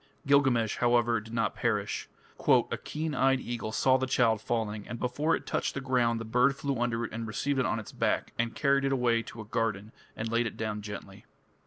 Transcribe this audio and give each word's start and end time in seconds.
Gilgamesh, 0.25 0.77
however, 0.77 1.21
did 1.21 1.31
not 1.31 1.53
perish. 1.53 2.09
"A 2.71 2.77
keen 2.83 3.13
eyed 3.13 3.39
eagle 3.39 3.71
saw 3.71 3.97
the 3.99 4.07
child 4.07 4.41
falling, 4.41 4.87
and 4.87 4.97
before 4.99 5.35
it 5.35 5.45
touched 5.45 5.75
the 5.75 5.79
ground 5.79 6.19
the 6.19 6.25
bird 6.25 6.55
flew 6.55 6.79
under 6.81 7.05
it 7.05 7.13
and 7.13 7.27
received 7.27 7.59
it 7.59 7.67
on 7.67 7.77
its 7.79 7.91
back, 7.91 8.33
and 8.39 8.55
carried 8.55 8.83
it 8.83 8.91
away 8.91 9.21
to 9.21 9.41
a 9.41 9.45
garden 9.45 9.91
and 10.17 10.31
laid 10.31 10.47
it 10.47 10.57
down 10.57 10.81
gently." 10.81 11.25